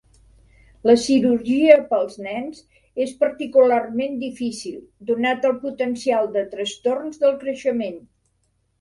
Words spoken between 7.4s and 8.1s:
creixement.